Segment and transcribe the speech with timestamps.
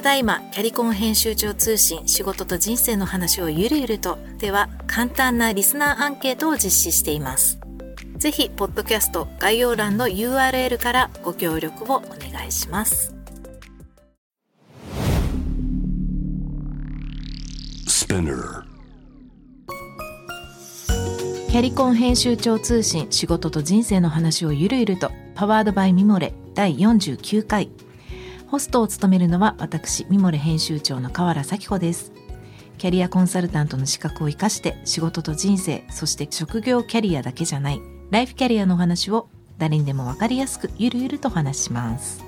[0.00, 4.16] ただいまキャリコン編集長通信仕事と人生の話をゆるゆると。
[4.38, 7.58] では簡単なリスナーアンケートを実施しています。
[8.16, 13.14] ぜひポッドキャスト概要欄の URL からご協力をお願いします。
[18.08, 25.10] キャリコン編集長通信仕事と人生の話をゆるゆると。
[25.34, 27.68] パワードバイミモレ第49回
[28.50, 32.10] ホストを務めるのは私ミモレ編集長の河原咲子です。
[32.78, 37.80] キャリアコンサルタントの資格を生かして仕事と人生そして職業キャリアだけじゃない
[38.10, 39.28] ライフキャリアのお話を
[39.58, 42.24] 誰にでも分かりやすくゆるゆると話します。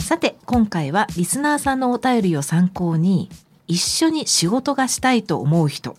[0.00, 3.30] さて今回はリスナーさんのお便りを参考に
[3.68, 5.96] 一緒に仕事がしたいと思う人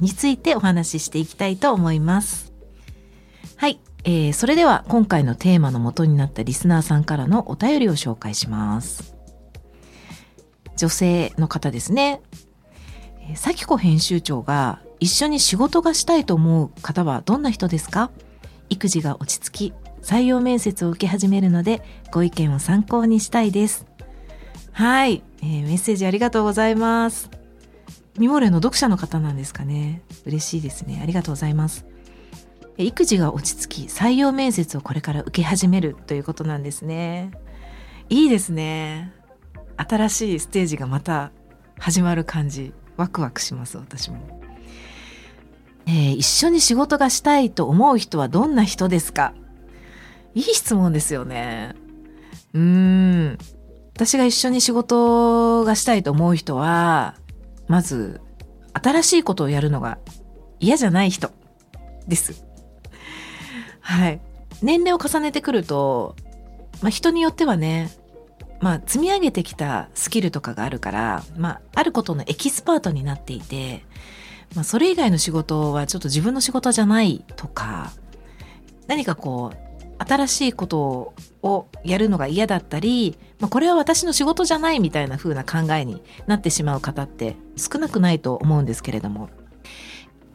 [0.00, 2.52] についてお話ししていきたいと思います。
[3.56, 3.80] はい。
[4.08, 9.16] えー、それでは今回のテーマの元になったリスナーさんからのお便りを紹介します。
[10.76, 12.20] 女性の方ですね。
[13.28, 18.12] えー、咲子編集長が一緒に仕事がしたいと思う方はどんな人ですか？
[18.70, 21.82] 育児が落ち着き、採用面接を受け始めるので
[22.12, 23.86] ご意見を参考にしたいです。
[24.70, 27.28] はい、えー、メッセージありがとうございます。
[28.18, 30.02] ミモレの読者の方なんですかね。
[30.26, 31.00] 嬉しいですね。
[31.02, 31.84] ありがとうございます。
[32.78, 37.30] 育児が落ち着き採用面接をこれから受け始めるということなんですね。
[38.08, 39.12] いいですね。
[39.76, 41.32] 新しいステージがまた
[41.78, 44.40] 始まる感じワクワクします私も、
[45.86, 49.34] えー、一緒に仕事がしたいと思う人はどんな人ですか？
[50.34, 51.74] いい質問ですよね。
[52.54, 52.60] うー
[53.32, 53.38] ん。
[53.94, 57.14] 私が一緒に仕事がしたいと思う人は
[57.66, 58.20] まず
[58.74, 59.98] 新しいことをやるのが
[60.60, 61.30] 嫌じゃない人
[62.06, 62.45] です。
[63.86, 64.20] はい。
[64.62, 66.16] 年齢を重ねてくると、
[66.82, 67.88] まあ、人によってはね、
[68.60, 73.84] まあ、積み上げてきたスキルとかがあるから、まあ、あることのエキスパートになっていて、
[74.56, 77.92] まあ、それ以外の仕事はちょっと自分の仕事じゃないとか、
[78.88, 89.28] 何かこう、新しいことをやるのが嫌だったり、まあ、これは私の仕事じゃないみたいな風な考えになってしまう方って少なくないと思うんですけれども、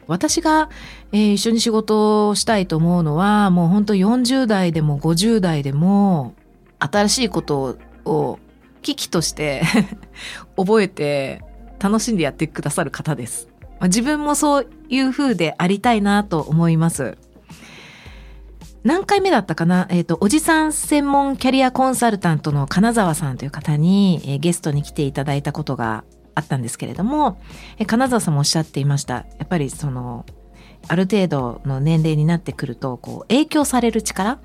[0.06, 0.68] 私が、
[1.12, 6.34] えー、一緒に仕事をしたいと思うのはもうほんと40代でも50代でも
[6.78, 8.38] 新しいことを
[8.82, 9.62] 危機として
[10.56, 11.42] 覚えて
[11.78, 13.48] 楽しんでやってくださる方です。
[13.82, 17.18] 自分もそういう風でありたいなと思います。
[18.84, 19.86] 何回目だったかな？
[19.90, 26.04] えっ、ー、と、おじさん専門キャリアコンサルタントの金沢さんという方に、えー、ゲストに来ていただいたことが
[26.34, 27.40] あったんですけれども、
[27.86, 29.14] 金沢さんもおっしゃっていました。
[29.14, 30.26] やっぱりその、
[30.88, 34.38] ある程度の年齢になってくると、こう、影響される力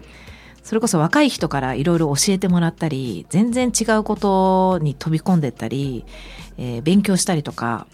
[0.68, 6.04] それこそ若い人からいろいろ教えてもらったり、全然違うことに飛び込んでったり、
[6.58, 7.88] えー、勉強したりとか、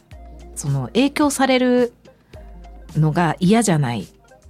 [0.56, 1.94] その影響される
[2.96, 4.08] のが嫌じゃない。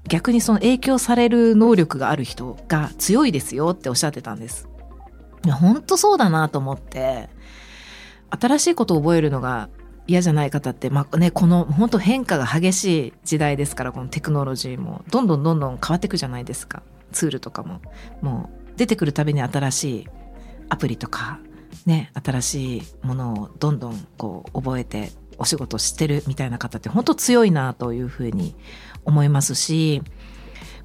[0.07, 4.69] 逆にその影響される能力がある人が強いですよっておっしゃってたんです。
[5.43, 7.27] いや、ほんとそうだなと思って、
[8.39, 9.69] 新しいことを覚えるのが
[10.07, 16.83] 嫌じゃない方って、まあね、この本当変化が激しい時代ですから、このテクノロジーもどんどんどんどん変わっていくじゃないですか。
[17.11, 17.81] ツールとかも。
[18.21, 20.07] もう出てくるたびに新しい
[20.69, 21.39] アプリとか、
[21.85, 28.55] ね、新しいものをどんどんこう覚えてお仕事してるみたいな方って本当強いなというふうに
[29.05, 30.01] 思いますし、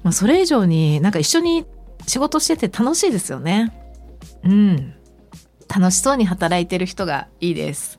[0.03, 1.65] まあ、それ以上になんか一緒に
[2.07, 3.73] 仕事してて楽しいですよね。
[4.43, 4.93] うん。
[5.73, 7.97] 楽しそうに働いてる人がいいです。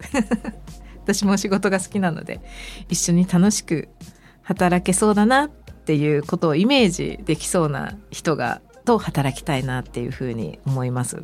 [1.03, 2.41] 私も仕事が好きなので
[2.89, 3.89] 一緒に楽しく
[4.43, 11.17] 働けそうだなっていうことをイメージできそうな人がと働きたいなっていうふうに思います。
[11.17, 11.23] や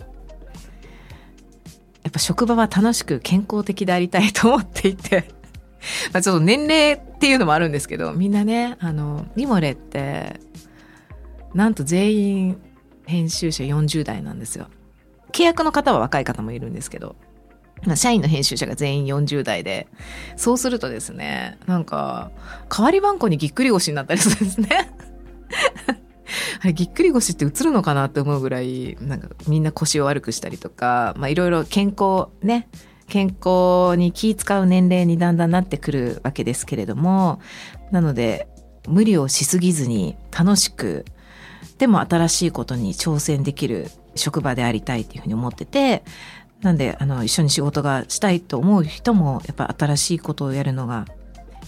[2.09, 5.29] っぱ職場は楽しく健康的でありたいと思っていて
[6.15, 10.39] まあちょっと年齢っていうのもあるんですけどみんなねあのミモレって
[11.53, 12.61] なんと全員
[13.07, 14.69] 編集者40代なんですよ。
[15.37, 17.15] 契約の方は若い方もいるんですけど、
[17.95, 19.87] 社員の編集者が全員40代で、
[20.35, 22.31] そうするとですね、なんか、
[22.71, 24.69] 代わり番号にぎっくり腰になったりするんですね。
[26.63, 32.69] あれ、ぎっくり腰って映るのかなって思うぐらい、なんかみんな腰を悪くしたりとか、まあいろいろ健康ね、
[33.07, 37.41] 健康に気使う年齢にだんだんなってくるわけですけれども、
[37.91, 38.49] なので、
[38.89, 41.05] 無理をしすぎずに楽しく、
[41.77, 46.03] でも新しいことに挑戦できる職場でありたいっていうふうに思ってて
[46.63, 51.07] なんであの一緒に仕事がしたいと思う人もやっぱ新しいことをやるのが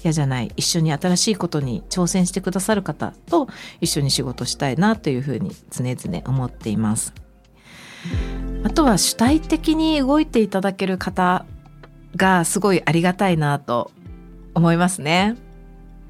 [0.02, 3.48] 嫌じゃない一緒に新しいことに挑戦してくださる方と
[3.80, 7.12] 一緒に仕事したいなというふうに常々思っています。
[8.64, 11.44] あとは主体的に動いていただける方
[12.16, 13.90] がすごいありがたいなと
[14.54, 15.36] 思いますね。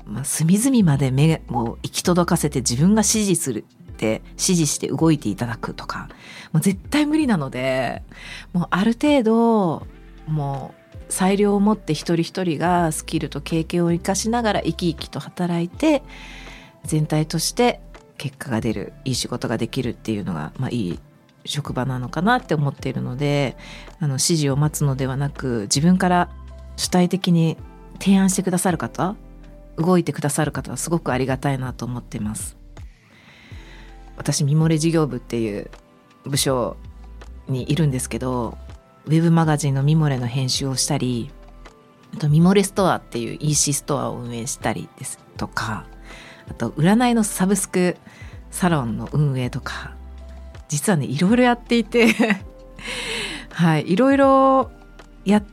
[0.05, 3.67] まあ、隅々まで目を行き届かせて自分が指示する
[3.99, 6.09] って指示して動いていただくとか
[6.53, 8.03] もう絶対無理なので
[8.53, 9.87] もうある程度
[10.29, 10.75] も
[11.09, 16.03] う裁量を持って一人一人がスキルと経験を生かしながら生き生きと働いて
[16.85, 17.81] 全体として
[18.19, 21.01] 結果が出るいい仕事ができるっていうのが、まあ、いい
[21.44, 23.56] 職場なのかなって思っているので
[24.01, 26.31] あの指示を待つのではなく自分から
[26.77, 27.56] 主体的に
[27.99, 29.17] 提案してくださる方
[29.77, 32.57] 動いてくださる方はすごくありがたいなと思っています。
[34.19, 35.70] 私ミモレ事業部っていう
[36.25, 36.76] 部署
[37.49, 38.59] にいるんですけど
[39.06, 41.31] ウェブマガジンのミモレの編集をしたり
[42.15, 45.87] あとミモレストアっていう EC ストアを運営したりですとか
[46.49, 47.97] あと占いのサブスク
[48.50, 49.94] サロンの運営とか
[50.69, 52.15] 実はねいろいろやっていて
[53.53, 54.70] はいいろいろ
[55.25, 55.44] やっ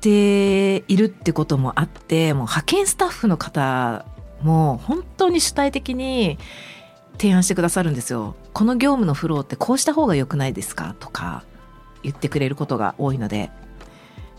[0.00, 4.04] ているってこともあってもう派遣スタッフの方
[4.42, 6.38] も本当に主体的に
[7.18, 8.36] 提案してくださるんですよ。
[8.52, 10.94] この業務のフローってこうした方が良くないですか？
[11.00, 11.44] とか
[12.02, 13.50] 言ってくれることが多いので。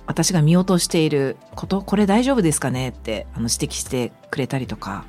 [0.07, 2.89] 私が見落としていることこれ大丈夫ですかね？
[2.89, 5.05] ってあの指摘してくれたりとか。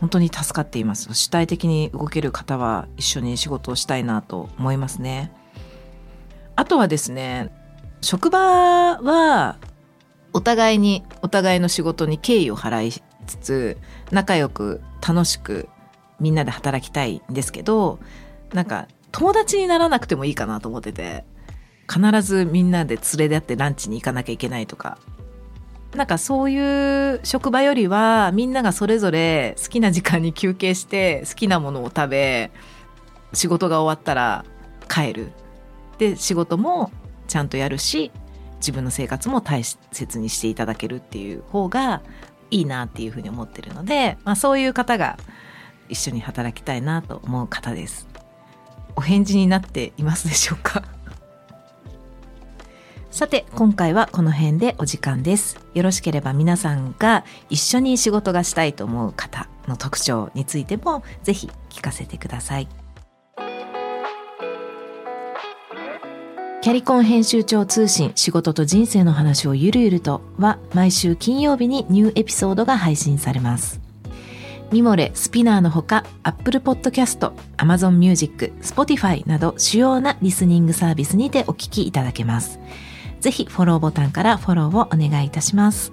[0.00, 1.14] 本当に助かっています。
[1.14, 5.32] 主体的に動ける方は一緒に仕事をしたいなと思いますね。
[6.54, 7.50] あとはですね
[8.02, 8.38] 職場
[9.00, 9.56] は
[10.34, 12.92] お互いにお互いの仕事に敬意を払い
[13.26, 13.78] つつ
[14.10, 15.70] 仲良く楽しく
[16.20, 17.98] みんなで働きたいんですけど
[18.52, 21.24] なんか友達にならなくてもいいかなと思ってて
[21.92, 24.98] 必ずみんなで連れでってランチに行かなきゃいけないとか。
[25.94, 32.50] なんかそういう職場よりはみんながそれぞれ好きな時間に休憩して好きなものを食べ
[33.32, 34.44] 仕事が終わったら
[34.88, 35.32] 帰る。
[35.98, 36.90] で仕事も
[37.28, 38.12] ちゃんとやるし
[38.56, 42.02] 自分の生活も大切にしていただけるっていう方が
[42.50, 45.18] いいなっていうふうに思ってるので、まあ、そういう方が
[45.88, 48.06] 一緒に働きたいなと思う方です。
[48.96, 50.82] お返事になっていますでしょうか？
[53.10, 55.58] さて今回はこの辺でお時間です。
[55.74, 62.68] よろしければ皆さんが一緒に仕事がしたいと思う方の特徴についてもぜひ聞かせてください。
[66.62, 73.85] キャリコン編集長通信仕事と人生の話をゆるゆるとは毎週金曜日にニューエピソードが配信されます。
[74.72, 82.58] ミモレ、スピナーのほか、Apple Podcast、Amazon Music、Spotify など主要なリスニングサービスにてお聞きいただけます。
[83.20, 85.92] ぜひフォローボタンからフォローをお願いいたします。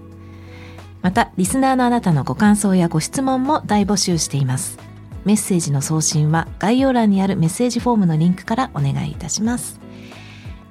[1.01, 4.79] また、リスナーのあなたのご感想やご質問も大募集しています。
[5.25, 9.79] メッセージの送信は概要欄にあるメッセージフォームのリンクからお願いいたします。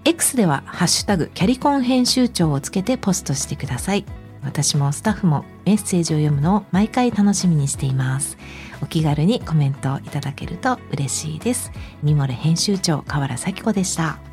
[0.04, 4.04] X ではハッシュタグキャリコン編集長をつけてポストしてください。
[4.42, 8.36] 私もスタッフもメッセージを読むのを毎回楽しみにしています。
[8.82, 11.70] お気軽にコメントをいただけると嬉しいです。
[12.02, 14.31] ミモレ編集長河原咲子でした。